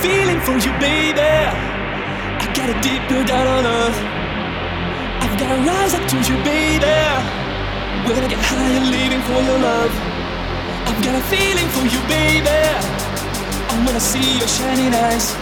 feeling 0.00 0.40
for 0.40 0.56
you, 0.56 0.72
baby. 0.80 1.20
I 1.20 2.46
got 2.56 2.72
a 2.72 2.76
deeper 2.80 3.20
down 3.20 3.46
on 3.46 3.64
earth. 3.68 4.00
I've 5.20 5.36
gotta 5.36 5.60
rise 5.60 5.92
up 5.92 6.04
to 6.08 6.16
you, 6.24 6.36
baby. 6.40 6.96
We're 8.04 8.16
gonna 8.16 8.32
get 8.32 8.40
higher, 8.40 8.80
living 8.80 9.20
for 9.28 9.40
your 9.44 9.60
love. 9.60 9.92
I've 10.88 11.00
got 11.04 11.14
a 11.20 11.24
feeling 11.28 11.68
for 11.76 11.84
you, 11.84 12.00
baby. 12.08 12.48
I 12.48 13.74
wanna 13.84 14.00
see 14.00 14.40
your 14.40 14.48
shining 14.48 14.92
eyes. 15.06 15.36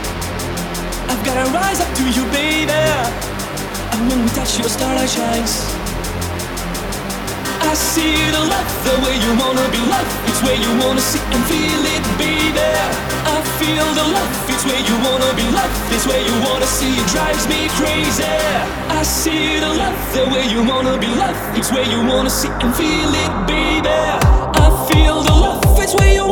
I've 1.06 1.22
gotta 1.22 1.46
rise 1.54 1.80
up 1.80 1.90
to 1.94 2.04
you, 2.10 2.24
baby. 2.34 2.82
And 3.94 4.00
when 4.10 4.18
we 4.26 4.30
touch, 4.34 4.58
your 4.58 4.68
starlight 4.68 5.08
shines. 5.08 5.70
I 7.62 7.74
see 7.74 8.18
the 8.34 8.42
love, 8.42 8.70
the 8.82 8.96
way 9.06 9.14
you 9.22 9.30
wanna 9.38 9.66
be 9.70 9.82
loved. 9.86 10.10
It's 10.26 10.42
where 10.42 10.58
you 10.58 10.70
wanna 10.82 11.04
see 11.10 11.22
and 11.30 11.42
feel 11.46 11.84
it, 11.94 12.02
feel 13.68 13.90
the 14.00 14.06
love, 14.16 14.30
it's 14.48 14.64
where 14.64 14.82
you 14.88 14.96
wanna 15.04 15.30
be 15.36 15.46
loved. 15.58 15.76
It's 15.94 16.06
where 16.06 16.22
you 16.28 16.34
wanna 16.46 16.66
see 16.66 16.92
it 17.00 17.06
drives 17.14 17.44
me 17.52 17.60
crazy. 17.80 18.36
I 18.88 19.02
see 19.02 19.60
the 19.64 19.72
love, 19.80 19.98
the 20.16 20.24
way 20.32 20.44
you 20.54 20.60
wanna 20.70 20.96
be 20.98 21.10
loved. 21.22 21.40
It's 21.58 21.70
where 21.74 21.88
you 21.94 22.00
wanna 22.10 22.30
see 22.30 22.52
and 22.62 22.72
feel 22.74 23.12
it, 23.24 23.32
baby. 23.46 24.00
I 24.64 24.68
feel 24.88 25.22
the 25.28 25.36
love, 25.44 25.62
it's 25.84 25.94
where 25.98 26.12
you 26.18 26.27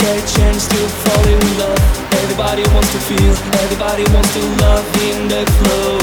get 0.00 0.16
a 0.16 0.24
chance 0.36 0.66
to 0.66 0.80
fall 1.04 1.24
in 1.28 1.44
love. 1.60 1.80
Everybody 2.24 2.64
wants 2.72 2.90
to 2.92 3.00
feel, 3.04 3.34
everybody 3.64 4.04
wants 4.16 4.32
to 4.32 4.42
love 4.64 4.86
in 5.04 5.28
the 5.28 5.44
flow. 5.60 6.00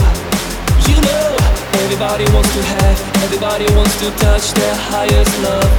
You 0.86 0.98
know, 1.02 1.28
everybody 1.82 2.26
wants 2.34 2.54
to 2.54 2.62
have, 2.78 2.98
everybody 3.26 3.66
wants 3.74 3.98
to 4.02 4.08
touch 4.22 4.54
their 4.54 4.76
highest 4.94 5.34
love. 5.42 5.72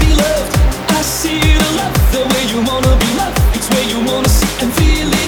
Be 0.00 0.12
loved, 0.12 0.52
I 0.92 1.00
see 1.02 1.40
the 1.40 1.70
love, 1.80 1.96
the 2.12 2.22
way 2.30 2.42
you 2.52 2.60
wanna 2.68 2.92
be 3.00 3.10
loved. 3.16 3.38
It's 3.56 3.68
where 3.72 3.86
you 3.92 3.98
wanna 4.04 4.28
see 4.28 4.52
and 4.62 4.70
feel 4.76 5.08
it, 5.08 5.27